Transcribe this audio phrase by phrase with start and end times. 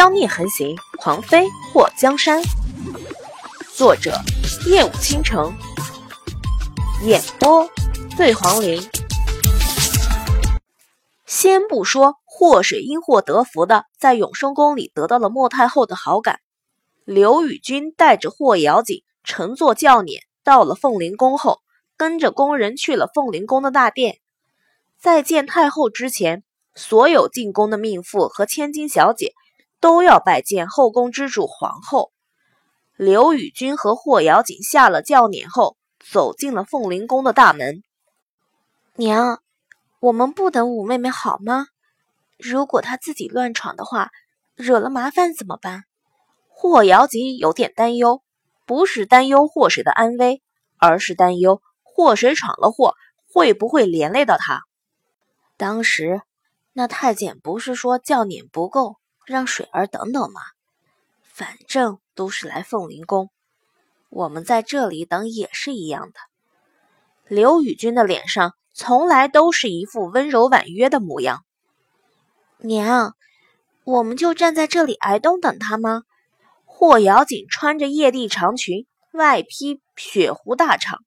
[0.00, 2.42] 妖孽横行，狂妃祸江山。
[3.74, 4.18] 作者：
[4.66, 5.52] 夜舞倾城，
[7.04, 7.68] 演播：
[8.16, 8.82] 醉黄林。
[11.26, 16.40] 先不说祸水因祸得福的在永生宫里得到了莫太后的好感，
[17.04, 21.60] 刘宇君带着霍瑶锦乘坐轿辇到了凤灵宫后，
[21.98, 24.16] 跟着宫人去了凤灵宫的大殿，
[24.98, 26.42] 在见太后之前，
[26.74, 29.34] 所有进宫的命妇和千金小姐。
[29.80, 32.12] 都要拜见后宫之主皇后。
[32.96, 37.82] 刘宇君和霍瑶锦下了轿辇后，走进了凤灵宫的大门。
[38.94, 39.40] 娘，
[40.00, 41.68] 我们不等五妹妹好吗？
[42.38, 44.10] 如果她自己乱闯的话，
[44.54, 45.84] 惹了麻烦怎么办？
[46.48, 48.22] 霍瑶锦有点担忧，
[48.66, 50.42] 不是担忧霍水的安危，
[50.76, 52.94] 而是担忧霍水闯了祸
[53.32, 54.64] 会不会连累到她。
[55.56, 56.20] 当时
[56.74, 58.99] 那太监不是说轿辇不够？
[59.30, 60.40] 让水儿等等嘛，
[61.22, 63.30] 反正都是来凤灵宫，
[64.08, 66.18] 我们在这里等也是一样的。
[67.28, 71.44] 刘宇君的脸上从来都是一副温柔婉约的模样。
[72.58, 73.14] 娘，
[73.84, 76.02] 我们就站在这里挨冻等他吗？
[76.64, 80.98] 霍瑶锦穿着曳地长裙，外披雪狐大氅，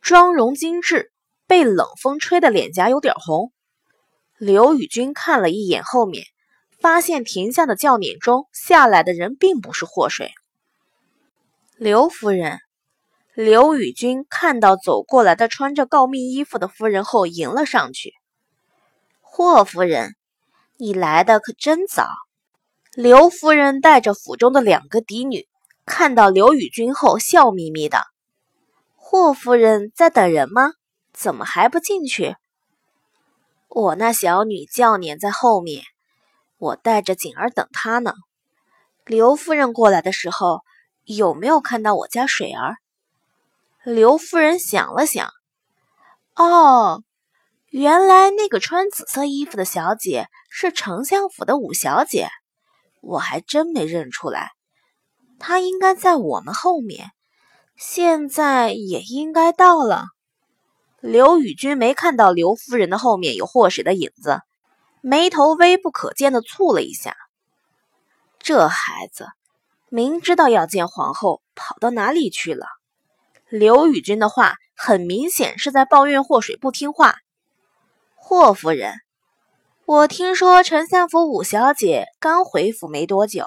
[0.00, 1.10] 妆容精致，
[1.48, 3.52] 被冷风吹的脸颊有点红。
[4.36, 6.24] 刘宇君看了一眼后面。
[6.80, 10.32] 发现停下的轿辇中下来的人并不是祸水。
[11.76, 12.60] 刘夫人，
[13.34, 18.14] 刘宇君看到走过来的穿着诰命衣服的夫人后，迎了上去。
[19.20, 20.16] 霍夫人，
[20.76, 22.08] 你来的可真早。
[22.94, 25.46] 刘夫人带着府中的两个嫡女，
[25.86, 28.02] 看到刘宇君后，笑眯眯的。
[28.96, 30.72] 霍夫人在等人吗？
[31.12, 32.36] 怎么还不进去？
[33.68, 35.84] 我那小女轿辇在后面。
[36.58, 38.12] 我带着锦儿等他呢。
[39.06, 40.62] 刘夫人过来的时候，
[41.04, 42.76] 有没有看到我家水儿？
[43.84, 45.30] 刘夫人想了想，
[46.34, 47.02] 哦，
[47.70, 52.28] 原来那个穿紫色衣服的小姐是丞相府的五小姐，
[53.00, 54.50] 我还真没认出来。
[55.38, 57.12] 她应该在我们后面，
[57.76, 60.06] 现在也应该到了。
[61.00, 64.42] 刘宇君没看到刘夫人的后面有祸水的影子。
[65.00, 67.16] 眉头微不可见的蹙了一下，
[68.38, 69.28] 这孩子
[69.88, 72.66] 明知道要见皇后，跑到哪里去了？
[73.48, 77.16] 刘宇君的话很明显是在抱怨霍水不听话。
[78.14, 78.94] 霍夫人，
[79.86, 83.46] 我听说丞相府五小姐刚回府没多久，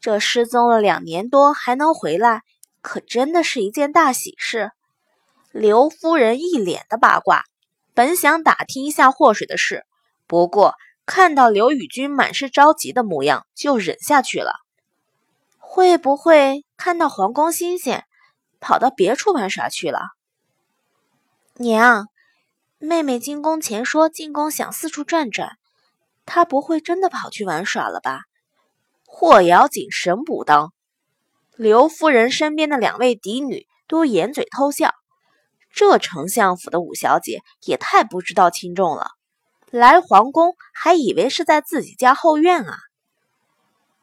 [0.00, 2.42] 这失踪了两年多还能回来，
[2.80, 4.72] 可真的是一件大喜事。
[5.52, 7.44] 刘夫人一脸的八卦，
[7.94, 9.84] 本想打听一下霍水的事。
[10.32, 14.54] 不过看到刘宇君满是着急的模样，就忍下去了。
[15.58, 18.06] 会不会看到皇宫新鲜，
[18.58, 20.00] 跑到别处玩耍去了？
[21.56, 22.06] 娘，
[22.78, 25.58] 妹妹进宫前说进宫想四处转转，
[26.24, 28.22] 她不会真的跑去玩耍了吧？
[29.04, 30.72] 霍瑶锦神补当。
[31.56, 34.94] 刘夫人身边的两位嫡女都掩嘴偷笑，
[35.70, 39.10] 这丞相府的五小姐也太不知道轻重了。
[39.72, 42.76] 来皇宫还以为是在自己家后院啊，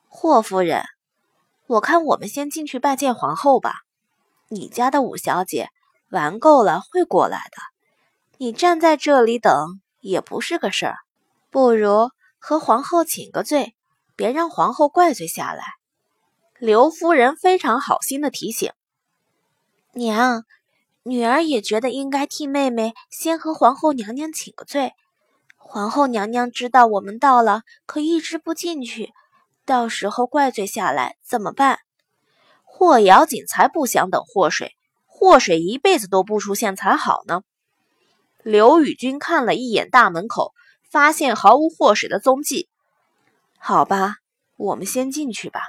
[0.08, 0.84] 霍夫人，
[1.68, 3.76] 我看我们先进去拜见皇后吧。
[4.48, 5.70] 你家的五小姐
[6.10, 7.62] 玩够了会过来的，
[8.40, 10.98] 你站在这里等也不是个事儿，
[11.52, 12.10] 不如
[12.40, 13.76] 和皇后请个罪，
[14.16, 15.64] 别让皇后怪罪下来。
[16.58, 18.72] 刘夫人非常好心的提醒，
[19.94, 20.46] 娘，
[21.04, 24.94] 女儿也觉得应该替妹妹先和皇后娘娘请个罪。
[25.72, 29.14] 皇后娘娘知道我们到了，可一直不进去，
[29.68, 31.78] 到时候怪罪下来怎么办？
[32.66, 34.76] 霍瑶锦才不想等祸水，
[35.06, 37.44] 祸水一辈子都不出现才好呢。
[38.42, 40.56] 刘宇君看了一眼大门口，
[40.90, 42.68] 发现毫无祸水的踪迹。
[43.60, 44.16] 好吧，
[44.58, 45.62] 我们先进去吧。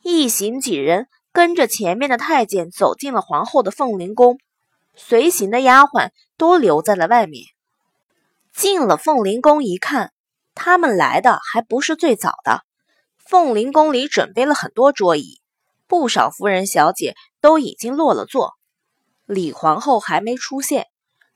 [0.00, 4.38] 一行几人跟着前面的太监走进了皇后的凤灵宫，
[4.94, 7.44] 随行的丫鬟都留在了外面。
[8.56, 10.14] 进了凤灵宫一看，
[10.54, 12.62] 他们来的还不是最早的。
[13.18, 15.42] 凤灵宫里准备了很多桌椅，
[15.86, 18.54] 不少夫人小姐都已经落了座。
[19.26, 20.86] 李皇后还没出现，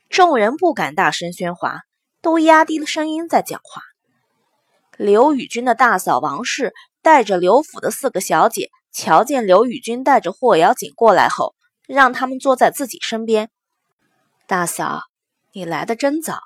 [0.08, 1.82] 众人不敢大声喧哗，
[2.22, 3.82] 都压低了声音在讲话。
[4.96, 6.72] 刘宇君的大嫂王氏
[7.02, 11.55] 带着刘府的四个小姐，瞧见刘宇君带着霍瑶锦过来后，
[11.87, 13.50] 让他们坐在自己身边。
[14.46, 15.02] 大嫂，
[15.52, 16.38] 你来的真早。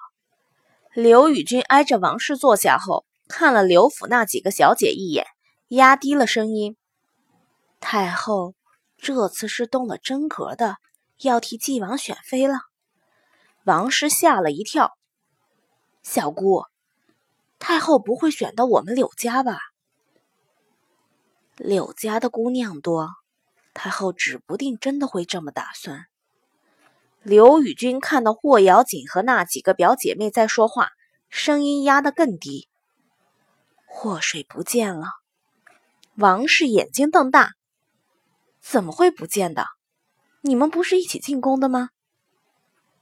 [0.94, 5.26] 刘宇君挨着王氏坐下后，看了刘府那几个小姐一眼，
[5.66, 6.76] 压低了声音
[7.80, 8.54] ：“太后
[8.96, 10.76] 这次是动了真格的，
[11.22, 12.60] 要替纪王选妃了。”
[13.66, 14.92] 王氏吓了一跳
[16.04, 16.62] ：“小姑，
[17.58, 19.58] 太后不会选到我们柳家吧？”
[21.58, 23.10] 柳家的姑娘多，
[23.72, 26.06] 太后指不定真的会这么打算。
[27.24, 30.90] 刘宇君看到霍瑶锦和那几个表姐妹在说话，
[31.30, 32.68] 声音压得更低。
[33.86, 35.06] 祸水不见了。
[36.16, 37.52] 王氏眼睛瞪大
[38.60, 39.68] ：“怎么会不见的？
[40.42, 41.88] 你们不是一起进宫的吗？”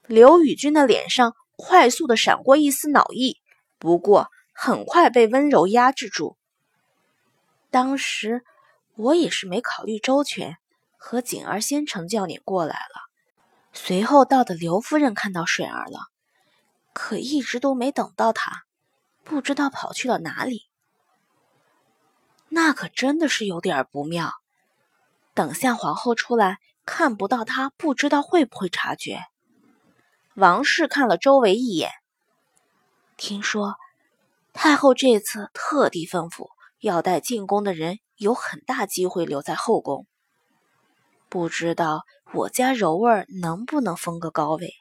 [0.07, 3.39] 刘宇君的脸上快速的闪过一丝恼意，
[3.81, 6.37] 不过很快被温柔压制住。
[7.73, 8.45] 当时
[8.95, 10.59] 我也是没考虑周全，
[10.97, 13.12] 和锦儿先成叫你过来了。
[13.73, 16.09] 随后到的刘夫人看到水儿了，
[16.93, 18.65] 可一直都没等到她，
[19.25, 20.69] 不知道跑去了哪里。
[22.49, 24.35] 那可真的是有点不妙。
[25.35, 29.25] 等下皇后出来，看不到她，不知道会不会察觉。
[30.35, 31.91] 王氏看了周围一眼，
[33.17, 33.77] 听说
[34.53, 40.07] 太后这次特地吩咐，要带进宫的人有很大机会留在后宫。
[41.33, 44.75] 不知道我家柔儿能不能封个高位？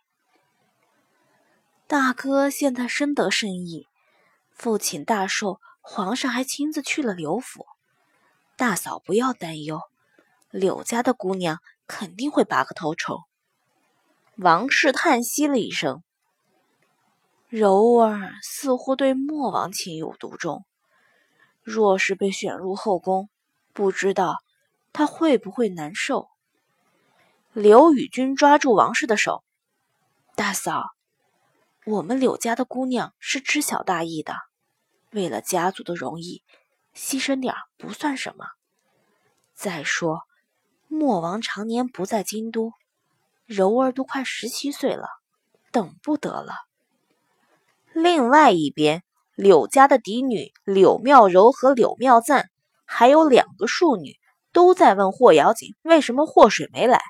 [1.88, 3.88] 大哥现在深得圣意，
[4.52, 7.66] 父亲大寿，皇上还亲自去了柳府。
[8.58, 9.80] 大嫂不要担忧，
[10.50, 13.20] 柳家的姑娘肯定会拔个头筹。
[14.36, 16.04] 王氏叹息了一声，
[17.48, 20.66] 柔儿似乎对莫王情有独钟，
[21.64, 23.30] 若是被选入后宫，
[23.72, 24.44] 不知道
[24.92, 26.28] 她会不会难受。
[27.54, 29.44] 刘宇君抓住王氏的手
[30.38, 30.86] ：“大嫂，
[31.86, 34.36] 我们柳家的姑娘是知晓大义的，
[35.12, 36.42] 为了家族的荣誉，
[36.96, 38.46] 牺牲点不算什么。
[39.54, 40.22] 再说，
[40.88, 42.72] 莫王常年不在京都，
[43.46, 45.10] 柔儿都快十七岁了，
[45.74, 46.54] 等不得了。”
[47.92, 49.04] 另外一边，
[49.36, 52.50] 柳家的嫡女柳妙柔和柳妙赞，
[52.86, 54.18] 还有两个庶女，
[54.54, 57.02] 都在问霍瑶锦为什么祸水没来。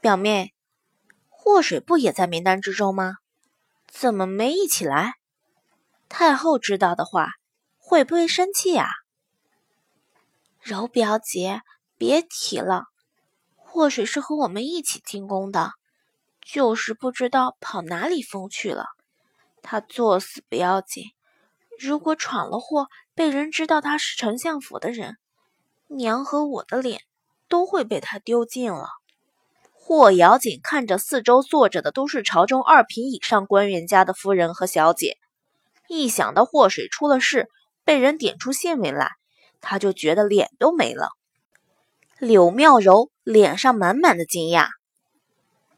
[0.00, 0.54] 表妹，
[1.28, 3.16] 祸水不也在名单之中吗？
[3.88, 5.14] 怎么没一起来？
[6.08, 7.30] 太后知道的话，
[7.78, 8.88] 会不会生气呀？
[10.60, 11.62] 柔表姐，
[11.96, 12.84] 别提了，
[13.56, 15.72] 祸水是和我们一起进宫的，
[16.40, 18.86] 就是不知道跑哪里疯去了。
[19.62, 21.06] 他作死不要紧，
[21.76, 22.86] 如果闯了祸，
[23.16, 25.16] 被人知道他是丞相府的人，
[25.88, 27.02] 娘和我的脸
[27.48, 28.90] 都会被他丢尽了。
[29.88, 35.16] 霍瑶锦看着四周坐着的都是朝中二品以上官员家的夫人和小姐，
[35.88, 37.48] 一想到祸水出了事，
[37.86, 39.12] 被人点出县名来，
[39.62, 41.08] 他就觉得脸都没了。
[42.18, 44.68] 柳妙柔脸上满满的惊讶，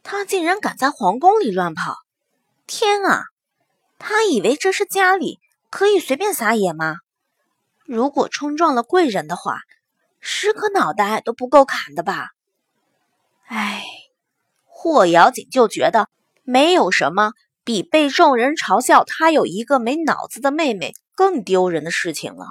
[0.03, 1.95] 他竟然敢在皇宫里乱跑！
[2.67, 3.23] 天啊，
[3.97, 6.97] 他以为这是家里可以随便撒野吗？
[7.85, 9.59] 如果冲撞了贵人的话，
[10.19, 12.31] 十颗脑袋都不够砍的吧？
[14.91, 16.09] 霍瑶锦就觉得
[16.43, 17.31] 没有什么
[17.63, 22.47] 比被众人嘲笑他有一个没脑子的妹妹更丢人的事情了。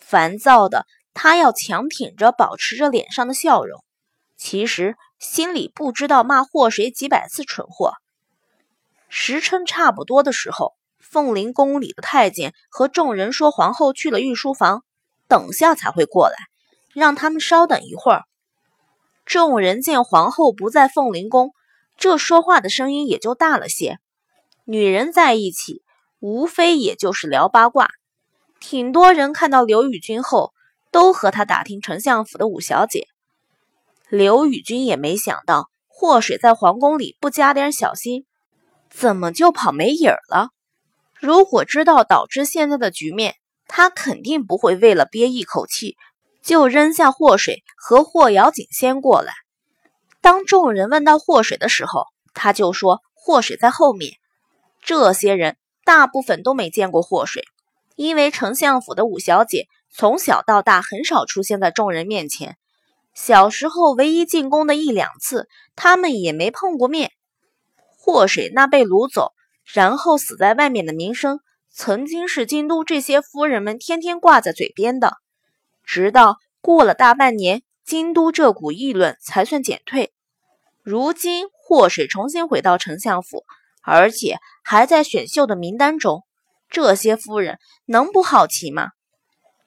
[0.00, 3.84] 烦躁的他要强挺着，保持着脸上的笑容，
[4.38, 7.92] 其实心里不知道骂祸谁几百次蠢货。
[9.10, 14.82] 时辰差不多的时候，凤灵宫里的太监和众人说，皇后去了御书房，
[15.28, 16.36] 等下才会过来，
[16.94, 18.22] 让他们稍等一会儿。
[19.26, 21.52] 众人见皇后不在凤灵宫。
[21.96, 23.98] 这说话的声音也就大了些。
[24.64, 25.82] 女人在一起，
[26.20, 27.88] 无非也就是聊八卦。
[28.60, 30.52] 挺多人看到刘宇君后，
[30.90, 33.08] 都和他打听丞相府的五小姐。
[34.08, 38.24] 刘宇君也没想到，祸水在皇宫里不加点小心，
[38.90, 40.48] 怎么就跑没影儿了？
[41.20, 43.34] 如果知道导致现在的局面，
[43.66, 45.96] 他肯定不会为了憋一口气，
[46.42, 49.32] 就扔下祸水和霍瑶锦先过来。
[50.24, 54.14] 当众人问到祸水的时候，他就说祸水在后面。
[54.80, 57.44] 这些人大部分都没见过祸水，
[57.94, 62.56] 因为丞相府的五小姐从小到大很少出现在众人面前。
[63.12, 67.10] 小时候唯一进宫的一两次，他们也没碰过面。
[67.76, 69.32] 祸水那被掳走，
[69.74, 71.40] 然后死在外面的名声，
[71.70, 75.18] 曾经是京都这些夫人们天天挂在嘴边的。
[75.84, 80.13] 直到过了大半年，京都这股议论才算减退。
[80.84, 83.46] 如今祸水重新回到丞相府，
[83.82, 86.24] 而且还在选秀的名单中，
[86.68, 88.88] 这些夫人能不好奇吗？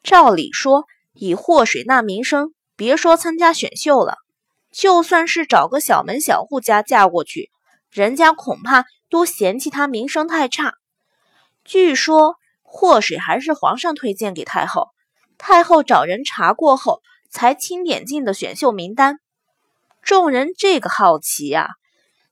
[0.03, 4.17] 照理说，以祸水那名声，别说参加选秀了，
[4.71, 7.49] 就算是找个小门小户家嫁过去，
[7.89, 10.75] 人家恐怕都嫌弃她名声太差。
[11.65, 14.89] 据说祸水还是皇上推荐给太后，
[15.39, 19.17] 太后找人查过后，才钦点进的选秀名单。
[20.01, 21.69] 众人这个好奇呀，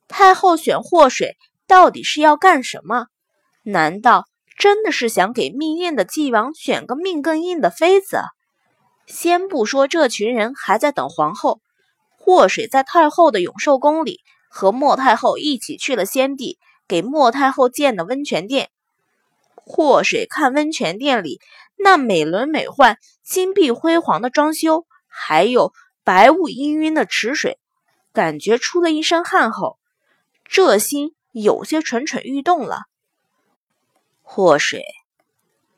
[0.07, 1.35] 太后选祸水
[1.67, 3.07] 到底是要干什么？
[3.63, 4.25] 难道？
[4.57, 8.21] 真的是想给命硬的纪王选个命更硬的妃子？
[9.05, 11.59] 先不说这群人还在等皇后，
[12.17, 16.57] 祸水在太后的永寿宫里和莫太后一起去了先帝
[16.87, 18.69] 给莫太后建的温泉殿。
[19.55, 21.41] 祸水看温泉殿里
[21.77, 25.73] 那美轮美奂、金碧辉煌的装修，还有
[26.05, 27.57] 白雾氤氲的池水，
[28.13, 29.79] 感觉出了一身汗后，
[30.43, 32.83] 这心有些蠢蠢欲动了。
[34.21, 34.85] 祸水，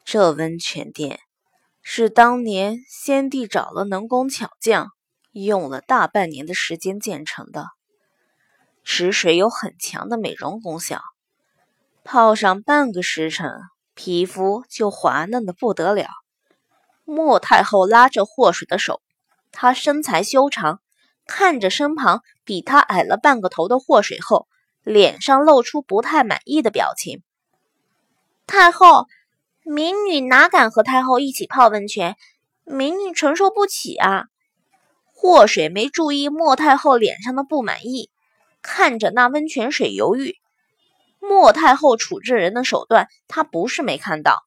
[0.03, 1.21] 这温泉殿
[1.81, 4.89] 是当年先帝找了能工巧匠，
[5.31, 7.67] 用了大半年的时间建成的。
[8.83, 11.01] 池水有很强的美容功效，
[12.03, 13.49] 泡上半个时辰，
[13.93, 16.09] 皮肤就滑嫩的不得了。
[17.05, 19.01] 莫太后拉着祸水的手，
[19.51, 20.81] 她身材修长，
[21.25, 24.47] 看着身旁比她矮了半个头的祸水后，
[24.83, 27.23] 脸上露出不太满意的表情。
[28.45, 29.07] 太后，
[29.63, 32.15] 民女哪敢和太后一起泡温泉？
[32.63, 34.25] 民女承受不起啊！
[35.13, 38.09] 祸水没注意莫太后脸上的不满意，
[38.61, 40.35] 看着那温泉水犹豫。
[41.19, 44.43] 莫太后处置人的手段，她不是没看到。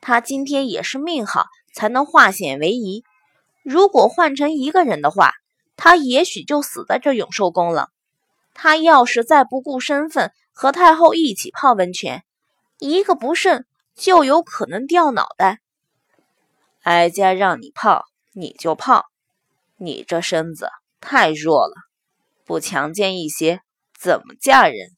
[0.00, 3.02] 她今天也是命好，才能化险为夷。
[3.62, 5.32] 如果换成一个人的话，
[5.76, 7.90] 他也许就死在这永寿宫了。
[8.54, 12.24] 他要是再不顾身份和太后一起泡温泉，
[12.78, 13.64] 一个不慎，
[13.94, 15.60] 就有可能掉脑袋。
[16.82, 19.06] 哀家让你泡，你就泡，
[19.76, 20.68] 你这身子
[21.00, 21.74] 太弱了，
[22.44, 23.60] 不强健一些，
[23.98, 24.90] 怎么嫁人？